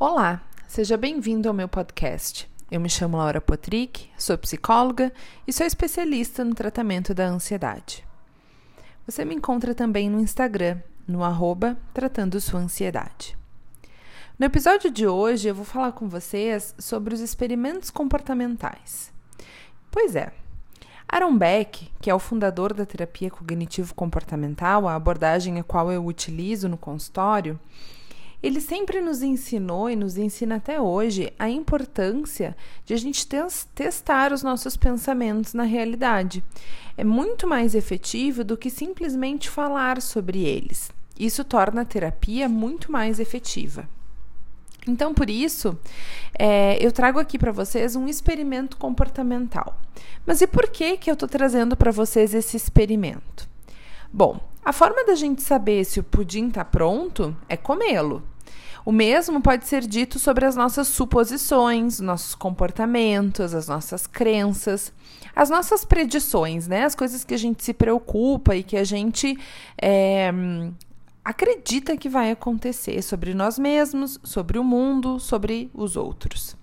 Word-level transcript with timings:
Olá, 0.00 0.40
seja 0.68 0.96
bem-vindo 0.96 1.48
ao 1.48 1.52
meu 1.52 1.66
podcast. 1.66 2.48
Eu 2.70 2.78
me 2.78 2.88
chamo 2.88 3.16
Laura 3.16 3.40
Potrick, 3.40 4.08
sou 4.16 4.38
psicóloga 4.38 5.12
e 5.44 5.52
sou 5.52 5.66
especialista 5.66 6.44
no 6.44 6.54
tratamento 6.54 7.12
da 7.12 7.26
ansiedade. 7.26 8.06
Você 9.04 9.24
me 9.24 9.34
encontra 9.34 9.74
também 9.74 10.08
no 10.08 10.20
Instagram, 10.20 10.78
no 11.04 11.24
arroba 11.24 11.76
Tratando 11.92 12.40
Sua 12.40 12.60
Ansiedade. 12.60 13.36
No 14.38 14.46
episódio 14.46 14.88
de 14.88 15.04
hoje, 15.04 15.48
eu 15.48 15.54
vou 15.56 15.64
falar 15.64 15.90
com 15.90 16.08
vocês 16.08 16.76
sobre 16.78 17.12
os 17.12 17.18
experimentos 17.18 17.90
comportamentais. 17.90 19.12
Pois 19.90 20.14
é, 20.14 20.32
Aaron 21.08 21.36
Beck, 21.36 21.90
que 22.00 22.08
é 22.08 22.14
o 22.14 22.20
fundador 22.20 22.72
da 22.72 22.86
terapia 22.86 23.32
cognitivo-comportamental, 23.32 24.86
a 24.86 24.94
abordagem 24.94 25.58
a 25.58 25.64
qual 25.64 25.90
eu 25.90 26.06
utilizo 26.06 26.68
no 26.68 26.76
consultório, 26.76 27.58
ele 28.42 28.60
sempre 28.60 29.00
nos 29.00 29.22
ensinou 29.22 29.90
e 29.90 29.96
nos 29.96 30.16
ensina 30.16 30.56
até 30.56 30.80
hoje 30.80 31.32
a 31.38 31.50
importância 31.50 32.56
de 32.84 32.94
a 32.94 32.96
gente 32.96 33.26
testar 33.74 34.32
os 34.32 34.42
nossos 34.42 34.76
pensamentos 34.76 35.54
na 35.54 35.64
realidade. 35.64 36.44
É 36.96 37.02
muito 37.02 37.46
mais 37.46 37.74
efetivo 37.74 38.44
do 38.44 38.56
que 38.56 38.70
simplesmente 38.70 39.50
falar 39.50 40.00
sobre 40.00 40.44
eles. 40.44 40.90
Isso 41.18 41.42
torna 41.42 41.80
a 41.82 41.84
terapia 41.84 42.48
muito 42.48 42.92
mais 42.92 43.18
efetiva. 43.18 43.88
Então, 44.86 45.12
por 45.12 45.28
isso, 45.28 45.78
é, 46.38 46.78
eu 46.84 46.90
trago 46.92 47.18
aqui 47.18 47.38
para 47.38 47.52
vocês 47.52 47.94
um 47.94 48.08
experimento 48.08 48.76
comportamental. 48.76 49.78
Mas 50.24 50.40
e 50.40 50.46
por 50.46 50.68
que, 50.68 50.96
que 50.96 51.10
eu 51.10 51.14
estou 51.14 51.28
trazendo 51.28 51.76
para 51.76 51.90
vocês 51.90 52.32
esse 52.32 52.56
experimento? 52.56 53.48
Bom, 54.10 54.40
a 54.68 54.72
forma 54.74 55.02
da 55.02 55.14
gente 55.14 55.40
saber 55.40 55.82
se 55.82 55.98
o 55.98 56.04
pudim 56.04 56.48
está 56.48 56.62
pronto 56.62 57.34
é 57.48 57.56
comê-lo. 57.56 58.22
O 58.84 58.92
mesmo 58.92 59.40
pode 59.40 59.66
ser 59.66 59.80
dito 59.80 60.18
sobre 60.18 60.44
as 60.44 60.56
nossas 60.56 60.88
suposições, 60.88 62.00
nossos 62.00 62.34
comportamentos, 62.34 63.54
as 63.54 63.66
nossas 63.66 64.06
crenças, 64.06 64.92
as 65.34 65.48
nossas 65.48 65.86
predições, 65.86 66.68
né? 66.68 66.84
As 66.84 66.94
coisas 66.94 67.24
que 67.24 67.32
a 67.32 67.38
gente 67.38 67.64
se 67.64 67.72
preocupa 67.72 68.54
e 68.56 68.62
que 68.62 68.76
a 68.76 68.84
gente 68.84 69.38
é, 69.80 70.30
acredita 71.24 71.96
que 71.96 72.10
vai 72.10 72.30
acontecer 72.30 73.00
sobre 73.00 73.32
nós 73.32 73.58
mesmos, 73.58 74.20
sobre 74.22 74.58
o 74.58 74.64
mundo, 74.64 75.18
sobre 75.18 75.70
os 75.72 75.96
outros. 75.96 76.57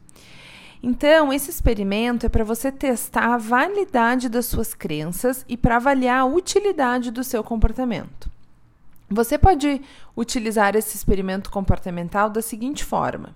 Então, 0.82 1.34
esse 1.34 1.50
experimento 1.50 2.26
é 2.26 2.30
para 2.30 2.44
você 2.44 2.72
testar 2.72 3.34
a 3.34 3.38
validade 3.38 4.30
das 4.30 4.46
suas 4.46 4.74
crenças 4.74 5.46
e 5.48 5.58
para 5.58 5.78
avaliar 5.78 6.20
a 6.20 6.26
utilidade 6.26 7.12
do 7.12 7.24
seu 7.24 7.44
comportamento. 7.44 8.30
Você 9.10 9.38
pode 9.38 9.82
utilizar 10.16 10.76
esse 10.76 10.96
experimento 10.96 11.50
comportamental 11.52 12.30
da 12.30 12.42
seguinte 12.42 12.84
forma: 12.84 13.36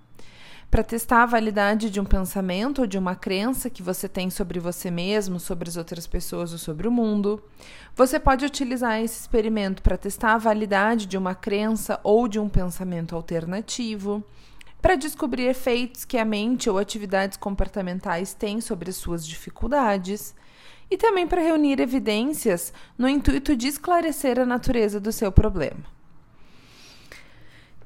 para 0.70 0.82
testar 0.82 1.22
a 1.22 1.26
validade 1.26 1.90
de 1.90 2.00
um 2.00 2.04
pensamento 2.04 2.82
ou 2.82 2.86
de 2.86 2.98
uma 2.98 3.14
crença 3.14 3.70
que 3.70 3.82
você 3.82 4.08
tem 4.08 4.30
sobre 4.30 4.60
você 4.60 4.90
mesmo, 4.90 5.40
sobre 5.40 5.68
as 5.68 5.76
outras 5.76 6.06
pessoas 6.06 6.52
ou 6.52 6.58
sobre 6.58 6.86
o 6.86 6.92
mundo. 6.92 7.42
Você 7.96 8.18
pode 8.20 8.44
utilizar 8.44 9.00
esse 9.00 9.20
experimento 9.20 9.82
para 9.82 9.96
testar 9.96 10.34
a 10.34 10.38
validade 10.38 11.06
de 11.06 11.16
uma 11.16 11.34
crença 11.34 11.98
ou 12.02 12.28
de 12.28 12.38
um 12.38 12.48
pensamento 12.48 13.16
alternativo 13.16 14.24
para 14.80 14.96
descobrir 14.96 15.46
efeitos 15.46 16.04
que 16.04 16.18
a 16.18 16.24
mente 16.24 16.68
ou 16.70 16.78
atividades 16.78 17.36
comportamentais 17.36 18.34
têm 18.34 18.60
sobre 18.60 18.90
as 18.90 18.96
suas 18.96 19.26
dificuldades, 19.26 20.34
e 20.90 20.96
também 20.96 21.26
para 21.26 21.40
reunir 21.40 21.78
evidências 21.80 22.72
no 22.98 23.08
intuito 23.08 23.54
de 23.54 23.68
esclarecer 23.68 24.40
a 24.40 24.44
natureza 24.44 24.98
do 24.98 25.12
seu 25.12 25.30
problema. 25.30 25.84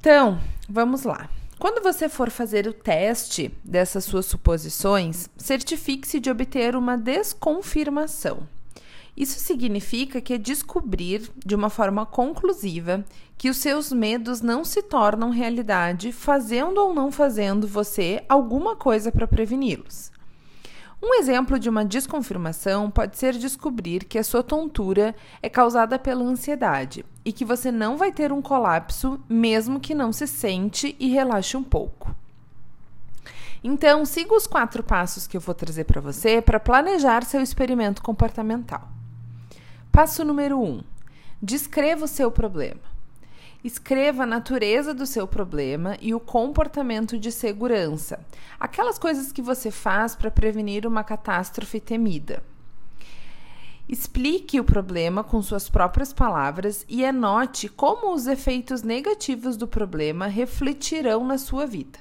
Então, 0.01 0.41
vamos 0.69 1.03
lá. 1.03 1.29
Quando 1.59 1.83
você 1.83 2.09
for 2.09 2.31
fazer 2.31 2.67
o 2.67 2.73
teste 2.73 3.55
dessas 3.65 4.05
suas 4.05 4.27
suposições, 4.27 5.29
certifique-se 5.37 6.19
de 6.19 6.31
obter 6.31 6.75
uma 6.75 6.97
desconfirmação. 6.97 8.49
Isso 9.17 9.39
significa 9.39 10.21
que 10.21 10.35
é 10.35 10.39
descobrir 10.39 11.31
de 11.45 11.55
uma 11.55 11.71
forma 11.71 12.05
conclusiva 12.05 13.05
que 13.39 13.49
os 13.49 13.59
seus 13.59 13.93
medos 13.93 14.41
não 14.41 14.65
se 14.65 14.83
tornam 14.83 15.31
realidade, 15.31 16.13
fazendo 16.13 16.79
ou 16.79 16.93
não 16.93 17.13
fazendo 17.13 17.67
você 17.69 18.25
alguma 18.29 18.75
coisa 18.75 19.13
para 19.13 19.29
preveni-los. 19.29 20.13
Um 21.07 21.15
exemplo 21.15 21.59
de 21.59 21.69
uma 21.69 21.85
desconfirmação 21.85 22.91
pode 22.91 23.19
ser 23.19 23.35
descobrir 23.35 24.05
que 24.05 24.19
a 24.19 24.25
sua 24.25 24.43
tontura 24.43 25.15
é 25.43 25.51
causada 25.51 25.99
pela 25.99 26.25
ansiedade 26.25 27.05
e 27.25 27.33
que 27.33 27.45
você 27.45 27.71
não 27.71 27.97
vai 27.97 28.11
ter 28.11 28.33
um 28.33 28.41
colapso 28.41 29.21
mesmo 29.29 29.79
que 29.79 29.95
não 29.95 30.13
se 30.13 30.27
sente 30.27 30.97
e 30.99 31.09
relaxe 31.09 31.57
um 31.57 31.63
pouco. 31.63 32.15
Então, 33.63 34.05
siga 34.05 34.35
os 34.35 34.47
quatro 34.47 34.83
passos 34.83 35.27
que 35.27 35.37
eu 35.37 35.41
vou 35.41 35.55
trazer 35.55 35.85
para 35.85 36.01
você 36.01 36.41
para 36.41 36.59
planejar 36.59 37.25
seu 37.25 37.41
experimento 37.41 38.03
comportamental. 38.03 38.89
Passo 39.95 40.25
número 40.25 40.59
1: 40.59 40.65
um, 40.65 40.83
descreva 41.41 42.07
o 42.07 42.09
seu 42.09 42.29
problema. 42.29 42.81
Escreva 43.63 44.25
a 44.25 44.27
natureza 44.27 44.93
do 44.93 45.07
seu 45.07 45.25
problema 45.25 45.97
e 46.01 46.13
o 46.13 46.19
comportamento 46.19 47.17
de 47.17 47.31
segurança, 47.31 48.19
aquelas 48.59 48.99
coisas 48.99 49.31
que 49.31 49.41
você 49.41 49.71
faz 49.71 50.17
para 50.17 50.33
prevenir 50.33 50.85
uma 50.85 51.05
catástrofe 51.05 51.79
temida. 51.79 52.43
Explique 53.89 54.59
o 54.59 54.65
problema 54.65 55.23
com 55.23 55.41
suas 55.41 55.71
próprias 55.71 56.13
palavras 56.13 56.85
e 56.89 57.05
anote 57.05 57.69
como 57.69 58.13
os 58.13 58.27
efeitos 58.27 58.83
negativos 58.83 59.57
do 59.57 59.69
problema 59.69 60.27
refletirão 60.27 61.25
na 61.25 61.39
sua 61.39 61.67
vida. 61.67 62.01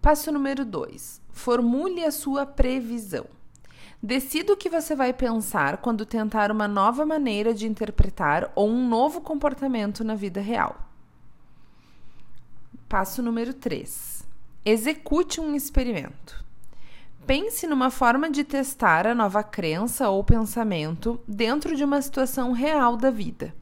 Passo 0.00 0.32
número 0.32 0.64
2: 0.64 1.20
formule 1.30 2.02
a 2.02 2.10
sua 2.10 2.46
previsão. 2.46 3.35
Decida 4.06 4.52
o 4.52 4.56
que 4.56 4.70
você 4.70 4.94
vai 4.94 5.12
pensar 5.12 5.78
quando 5.78 6.06
tentar 6.06 6.52
uma 6.52 6.68
nova 6.68 7.04
maneira 7.04 7.52
de 7.52 7.66
interpretar 7.66 8.52
ou 8.54 8.70
um 8.70 8.88
novo 8.88 9.20
comportamento 9.20 10.04
na 10.04 10.14
vida 10.14 10.40
real. 10.40 10.76
Passo 12.88 13.20
número 13.20 13.52
3. 13.52 14.24
Execute 14.64 15.40
um 15.40 15.56
experimento. 15.56 16.44
Pense 17.26 17.66
numa 17.66 17.90
forma 17.90 18.30
de 18.30 18.44
testar 18.44 19.08
a 19.08 19.14
nova 19.14 19.42
crença 19.42 20.08
ou 20.08 20.22
pensamento 20.22 21.20
dentro 21.26 21.74
de 21.74 21.82
uma 21.82 22.00
situação 22.00 22.52
real 22.52 22.96
da 22.96 23.10
vida. 23.10 23.52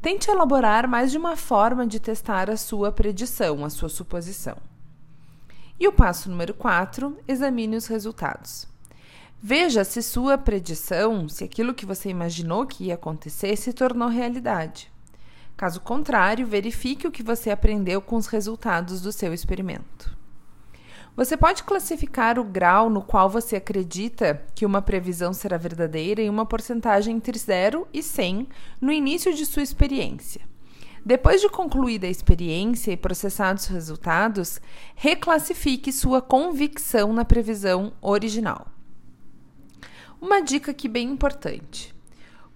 Tente 0.00 0.30
elaborar 0.30 0.88
mais 0.88 1.10
de 1.10 1.18
uma 1.18 1.36
forma 1.36 1.86
de 1.86 2.00
testar 2.00 2.48
a 2.48 2.56
sua 2.56 2.90
predição, 2.90 3.62
a 3.62 3.68
sua 3.68 3.90
suposição. 3.90 4.56
E 5.78 5.86
o 5.86 5.92
passo 5.92 6.30
número 6.30 6.54
4: 6.54 7.18
examine 7.28 7.76
os 7.76 7.86
resultados. 7.86 8.72
Veja 9.46 9.84
se 9.84 10.00
sua 10.00 10.38
predição, 10.38 11.28
se 11.28 11.44
aquilo 11.44 11.74
que 11.74 11.84
você 11.84 12.08
imaginou 12.08 12.66
que 12.66 12.84
ia 12.84 12.94
acontecer, 12.94 13.54
se 13.56 13.74
tornou 13.74 14.08
realidade. 14.08 14.90
Caso 15.54 15.82
contrário, 15.82 16.46
verifique 16.46 17.06
o 17.06 17.10
que 17.10 17.22
você 17.22 17.50
aprendeu 17.50 18.00
com 18.00 18.16
os 18.16 18.26
resultados 18.26 19.02
do 19.02 19.12
seu 19.12 19.34
experimento. 19.34 20.16
Você 21.14 21.36
pode 21.36 21.62
classificar 21.62 22.38
o 22.38 22.44
grau 22.44 22.88
no 22.88 23.02
qual 23.02 23.28
você 23.28 23.56
acredita 23.56 24.42
que 24.54 24.64
uma 24.64 24.80
previsão 24.80 25.34
será 25.34 25.58
verdadeira 25.58 26.22
em 26.22 26.30
uma 26.30 26.46
porcentagem 26.46 27.14
entre 27.14 27.38
0 27.38 27.86
e 27.92 28.02
100 28.02 28.48
no 28.80 28.90
início 28.90 29.34
de 29.34 29.44
sua 29.44 29.62
experiência. 29.62 30.40
Depois 31.04 31.42
de 31.42 31.50
concluída 31.50 32.06
a 32.06 32.10
experiência 32.10 32.92
e 32.92 32.96
processados 32.96 33.64
os 33.64 33.68
resultados, 33.68 34.58
reclassifique 34.94 35.92
sua 35.92 36.22
convicção 36.22 37.12
na 37.12 37.26
previsão 37.26 37.92
original. 38.00 38.73
Uma 40.24 40.40
dica 40.40 40.70
aqui 40.70 40.88
bem 40.88 41.10
importante. 41.10 41.94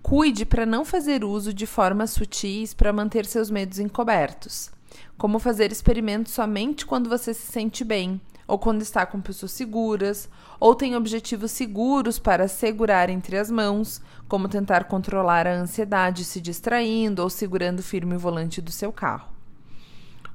Cuide 0.00 0.46
para 0.46 0.64
não 0.64 0.86
fazer 0.86 1.22
uso 1.22 1.52
de 1.52 1.66
formas 1.66 2.12
sutis 2.12 2.72
para 2.72 2.94
manter 2.94 3.26
seus 3.26 3.50
medos 3.50 3.78
encobertos, 3.78 4.70
como 5.18 5.38
fazer 5.38 5.70
experimentos 5.70 6.32
somente 6.32 6.86
quando 6.86 7.10
você 7.10 7.34
se 7.34 7.52
sente 7.52 7.84
bem, 7.84 8.18
ou 8.46 8.58
quando 8.58 8.80
está 8.80 9.04
com 9.04 9.20
pessoas 9.20 9.52
seguras, 9.52 10.30
ou 10.58 10.74
tem 10.74 10.96
objetivos 10.96 11.50
seguros 11.50 12.18
para 12.18 12.48
segurar 12.48 13.10
entre 13.10 13.36
as 13.36 13.50
mãos, 13.50 14.00
como 14.26 14.48
tentar 14.48 14.84
controlar 14.84 15.46
a 15.46 15.54
ansiedade 15.54 16.24
se 16.24 16.40
distraindo 16.40 17.22
ou 17.22 17.28
segurando 17.28 17.82
firme 17.82 18.16
o 18.16 18.18
volante 18.18 18.62
do 18.62 18.72
seu 18.72 18.90
carro. 18.90 19.28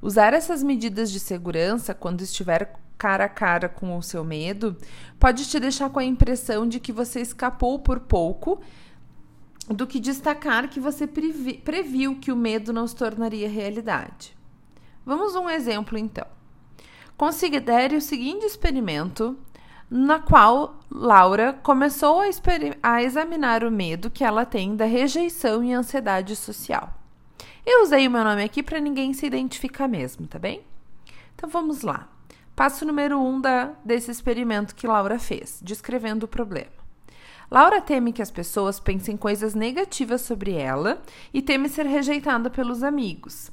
Usar 0.00 0.34
essas 0.34 0.62
medidas 0.62 1.10
de 1.10 1.18
segurança 1.18 1.94
quando 1.94 2.20
estiver 2.20 2.78
cara 2.96 3.24
a 3.24 3.28
cara 3.28 3.68
com 3.68 3.96
o 3.96 4.02
seu 4.02 4.24
medo 4.24 4.76
pode 5.18 5.46
te 5.48 5.58
deixar 5.58 5.90
com 5.90 5.98
a 5.98 6.04
impressão 6.04 6.66
de 6.66 6.80
que 6.80 6.92
você 6.92 7.20
escapou 7.20 7.78
por 7.78 8.00
pouco 8.00 8.60
do 9.68 9.86
que 9.86 9.98
destacar 9.98 10.68
que 10.68 10.80
você 10.80 11.06
previ 11.06 11.54
previu 11.54 12.18
que 12.18 12.30
o 12.30 12.36
medo 12.36 12.72
não 12.72 12.86
se 12.86 12.94
tornaria 12.94 13.48
realidade. 13.48 14.36
Vamos 15.04 15.34
a 15.36 15.40
um 15.40 15.50
exemplo 15.50 15.98
então. 15.98 16.26
Considere 17.16 17.96
o 17.96 18.00
seguinte 18.00 18.44
experimento 18.44 19.38
na 19.90 20.18
qual 20.18 20.80
Laura 20.90 21.52
começou 21.52 22.20
a, 22.20 22.24
a, 22.82 23.02
examinar 23.02 23.62
o 23.62 23.70
medo 23.70 24.10
que 24.10 24.24
ela 24.24 24.44
tem 24.44 24.74
da 24.74 24.84
rejeição 24.84 25.62
e 25.62 25.72
ansiedade 25.72 26.34
social. 26.34 26.92
Eu 27.64 27.82
usei 27.82 28.06
o 28.06 28.10
meu 28.10 28.24
nome 28.24 28.42
aqui 28.42 28.62
para 28.62 28.80
ninguém 28.80 29.12
se 29.12 29.26
identificar 29.26 29.86
mesmo, 29.86 30.26
tá 30.26 30.38
bem? 30.38 30.62
Então 31.34 31.48
vamos 31.48 31.82
lá. 31.82 32.08
Passo 32.56 32.84
número 32.84 33.18
um 33.18 33.40
da, 33.40 33.72
desse 33.84 34.10
experimento 34.10 34.76
que 34.76 34.86
Laura 34.86 35.18
fez, 35.18 35.60
descrevendo 35.60 36.24
o 36.24 36.28
problema. 36.28 36.70
Laura 37.50 37.80
teme 37.80 38.12
que 38.12 38.22
as 38.22 38.30
pessoas 38.30 38.78
pensem 38.78 39.16
coisas 39.16 39.54
negativas 39.54 40.20
sobre 40.20 40.52
ela 40.52 41.02
e 41.32 41.42
teme 41.42 41.68
ser 41.68 41.84
rejeitada 41.84 42.48
pelos 42.48 42.82
amigos. 42.82 43.50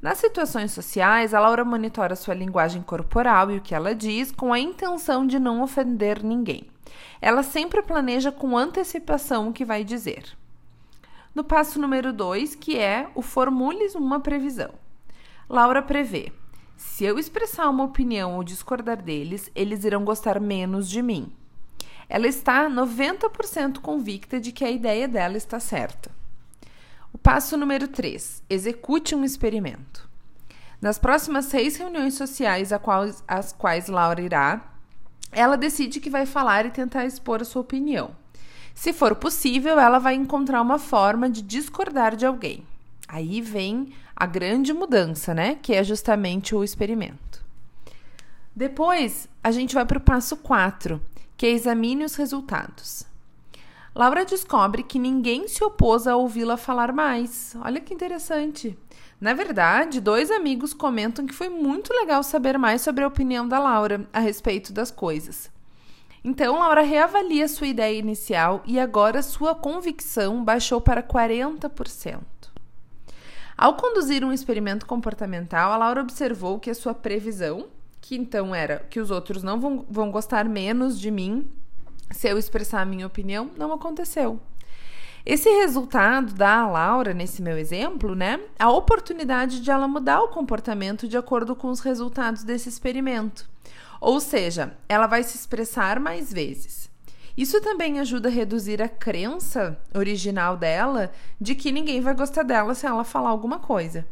Nas 0.00 0.18
situações 0.18 0.72
sociais, 0.72 1.34
a 1.34 1.40
Laura 1.40 1.64
monitora 1.64 2.16
sua 2.16 2.34
linguagem 2.34 2.82
corporal 2.82 3.50
e 3.50 3.58
o 3.58 3.60
que 3.60 3.74
ela 3.74 3.94
diz 3.94 4.32
com 4.32 4.52
a 4.52 4.58
intenção 4.58 5.26
de 5.26 5.38
não 5.38 5.62
ofender 5.62 6.22
ninguém. 6.22 6.68
Ela 7.20 7.42
sempre 7.42 7.82
planeja 7.82 8.32
com 8.32 8.56
antecipação 8.56 9.48
o 9.48 9.52
que 9.52 9.64
vai 9.64 9.84
dizer. 9.84 10.24
No 11.34 11.44
passo 11.44 11.78
número 11.80 12.12
2, 12.12 12.54
que 12.54 12.78
é 12.78 13.10
o 13.14 13.20
formule 13.20 13.86
uma 13.94 14.20
previsão. 14.20 14.70
Laura 15.48 15.82
prevê: 15.82 16.32
se 16.78 17.04
eu 17.04 17.18
expressar 17.18 17.68
uma 17.68 17.82
opinião 17.82 18.36
ou 18.36 18.44
discordar 18.44 19.02
deles, 19.02 19.50
eles 19.52 19.84
irão 19.84 20.04
gostar 20.04 20.38
menos 20.38 20.88
de 20.88 21.02
mim. 21.02 21.32
Ela 22.08 22.28
está 22.28 22.70
90% 22.70 23.80
convicta 23.80 24.38
de 24.40 24.52
que 24.52 24.64
a 24.64 24.70
ideia 24.70 25.08
dela 25.08 25.36
está 25.36 25.58
certa. 25.58 26.08
O 27.12 27.18
passo 27.18 27.56
número 27.56 27.88
3: 27.88 28.44
execute 28.48 29.12
um 29.16 29.24
experimento. 29.24 30.08
Nas 30.80 31.00
próximas 31.00 31.46
seis 31.46 31.76
reuniões 31.76 32.14
sociais 32.14 32.70
às 33.26 33.52
quais 33.52 33.88
Laura 33.88 34.22
irá, 34.22 34.72
ela 35.32 35.56
decide 35.56 35.98
que 35.98 36.08
vai 36.08 36.26
falar 36.26 36.64
e 36.64 36.70
tentar 36.70 37.04
expor 37.04 37.42
a 37.42 37.44
sua 37.44 37.62
opinião. 37.62 38.12
Se 38.72 38.92
for 38.92 39.16
possível, 39.16 39.80
ela 39.80 39.98
vai 39.98 40.14
encontrar 40.14 40.62
uma 40.62 40.78
forma 40.78 41.28
de 41.28 41.42
discordar 41.42 42.14
de 42.14 42.24
alguém. 42.24 42.64
Aí 43.08 43.40
vem 43.40 43.92
a 44.20 44.26
grande 44.26 44.72
mudança, 44.72 45.32
né? 45.32 45.54
Que 45.62 45.74
é 45.74 45.84
justamente 45.84 46.52
o 46.52 46.64
experimento. 46.64 47.46
Depois, 48.54 49.28
a 49.44 49.52
gente 49.52 49.76
vai 49.76 49.86
para 49.86 49.98
o 49.98 50.00
passo 50.00 50.36
4, 50.38 51.00
que 51.36 51.46
é 51.46 51.50
examine 51.50 52.04
os 52.04 52.16
resultados. 52.16 53.06
Laura 53.94 54.24
descobre 54.24 54.82
que 54.82 54.98
ninguém 54.98 55.46
se 55.46 55.62
opôs 55.62 56.08
a 56.08 56.16
ouvi-la 56.16 56.56
falar 56.56 56.92
mais. 56.92 57.54
Olha 57.62 57.80
que 57.80 57.94
interessante. 57.94 58.76
Na 59.20 59.34
verdade, 59.34 60.00
dois 60.00 60.32
amigos 60.32 60.74
comentam 60.74 61.24
que 61.24 61.34
foi 61.34 61.48
muito 61.48 61.94
legal 61.94 62.24
saber 62.24 62.58
mais 62.58 62.82
sobre 62.82 63.04
a 63.04 63.08
opinião 63.08 63.46
da 63.46 63.60
Laura 63.60 64.04
a 64.12 64.18
respeito 64.18 64.72
das 64.72 64.90
coisas. 64.90 65.48
Então, 66.24 66.58
Laura 66.58 66.82
reavalia 66.82 67.46
sua 67.46 67.68
ideia 67.68 67.96
inicial 67.96 68.64
e 68.66 68.80
agora 68.80 69.22
sua 69.22 69.54
convicção 69.54 70.42
baixou 70.42 70.80
para 70.80 71.04
40%. 71.04 72.37
Ao 73.58 73.74
conduzir 73.74 74.24
um 74.24 74.32
experimento 74.32 74.86
comportamental, 74.86 75.72
a 75.72 75.76
Laura 75.76 76.00
observou 76.00 76.60
que 76.60 76.70
a 76.70 76.74
sua 76.74 76.94
previsão, 76.94 77.66
que 78.00 78.14
então 78.14 78.54
era 78.54 78.86
que 78.88 79.00
os 79.00 79.10
outros 79.10 79.42
não 79.42 79.58
vão, 79.58 79.84
vão 79.90 80.12
gostar 80.12 80.48
menos 80.48 81.00
de 81.00 81.10
mim 81.10 81.50
se 82.12 82.28
eu 82.28 82.38
expressar 82.38 82.82
a 82.82 82.84
minha 82.84 83.04
opinião, 83.04 83.50
não 83.58 83.72
aconteceu. 83.72 84.38
Esse 85.26 85.50
resultado 85.50 86.32
dá 86.34 86.60
a 86.60 86.70
Laura, 86.70 87.12
nesse 87.12 87.42
meu 87.42 87.58
exemplo, 87.58 88.14
né, 88.14 88.40
a 88.56 88.70
oportunidade 88.70 89.60
de 89.60 89.70
ela 89.72 89.88
mudar 89.88 90.22
o 90.22 90.28
comportamento 90.28 91.08
de 91.08 91.16
acordo 91.16 91.56
com 91.56 91.68
os 91.68 91.80
resultados 91.80 92.44
desse 92.44 92.68
experimento. 92.68 93.50
Ou 94.00 94.20
seja, 94.20 94.72
ela 94.88 95.08
vai 95.08 95.24
se 95.24 95.36
expressar 95.36 95.98
mais 95.98 96.32
vezes. 96.32 96.87
Isso 97.38 97.60
também 97.60 98.00
ajuda 98.00 98.28
a 98.28 98.32
reduzir 98.32 98.82
a 98.82 98.88
crença 98.88 99.78
original 99.94 100.56
dela 100.56 101.12
de 101.40 101.54
que 101.54 101.70
ninguém 101.70 102.00
vai 102.00 102.12
gostar 102.12 102.42
dela 102.42 102.74
se 102.74 102.84
ela 102.84 103.04
falar 103.04 103.30
alguma 103.30 103.60
coisa. 103.60 104.04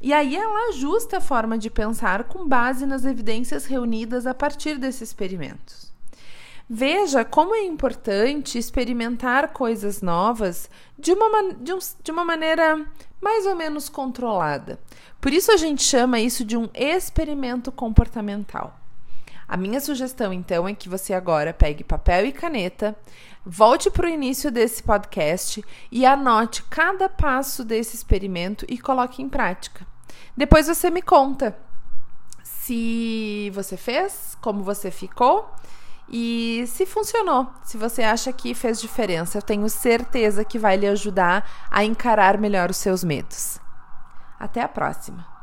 E 0.00 0.12
aí 0.12 0.36
ela 0.36 0.68
ajusta 0.68 1.16
a 1.16 1.20
forma 1.20 1.58
de 1.58 1.68
pensar 1.68 2.22
com 2.22 2.46
base 2.46 2.86
nas 2.86 3.04
evidências 3.04 3.66
reunidas 3.66 4.24
a 4.24 4.32
partir 4.32 4.78
desses 4.78 5.08
experimentos. 5.08 5.92
Veja 6.68 7.24
como 7.24 7.56
é 7.56 7.64
importante 7.64 8.56
experimentar 8.56 9.48
coisas 9.48 10.00
novas 10.00 10.70
de 10.96 11.12
uma, 11.12 11.52
de, 11.54 11.72
um, 11.72 11.78
de 12.04 12.12
uma 12.12 12.24
maneira 12.24 12.86
mais 13.20 13.46
ou 13.46 13.56
menos 13.56 13.88
controlada. 13.88 14.78
Por 15.20 15.32
isso 15.32 15.50
a 15.50 15.56
gente 15.56 15.82
chama 15.82 16.20
isso 16.20 16.44
de 16.44 16.56
um 16.56 16.68
experimento 16.72 17.72
comportamental. 17.72 18.79
A 19.50 19.56
minha 19.56 19.80
sugestão, 19.80 20.32
então, 20.32 20.68
é 20.68 20.72
que 20.72 20.88
você 20.88 21.12
agora 21.12 21.52
pegue 21.52 21.82
papel 21.82 22.26
e 22.26 22.30
caneta, 22.30 22.96
volte 23.44 23.90
para 23.90 24.06
o 24.06 24.08
início 24.08 24.48
desse 24.48 24.80
podcast 24.80 25.60
e 25.90 26.06
anote 26.06 26.62
cada 26.70 27.08
passo 27.08 27.64
desse 27.64 27.96
experimento 27.96 28.64
e 28.68 28.78
coloque 28.78 29.20
em 29.20 29.28
prática. 29.28 29.84
Depois 30.36 30.68
você 30.68 30.88
me 30.88 31.02
conta 31.02 31.58
se 32.44 33.50
você 33.52 33.76
fez, 33.76 34.38
como 34.40 34.62
você 34.62 34.88
ficou 34.88 35.52
e 36.08 36.62
se 36.68 36.86
funcionou, 36.86 37.50
se 37.64 37.76
você 37.76 38.04
acha 38.04 38.32
que 38.32 38.54
fez 38.54 38.80
diferença, 38.80 39.38
eu 39.38 39.42
tenho 39.42 39.68
certeza 39.68 40.44
que 40.44 40.60
vai 40.60 40.76
lhe 40.76 40.86
ajudar 40.86 41.66
a 41.68 41.82
encarar 41.82 42.38
melhor 42.38 42.70
os 42.70 42.76
seus 42.76 43.02
medos. 43.02 43.58
Até 44.38 44.62
a 44.62 44.68
próxima! 44.68 45.39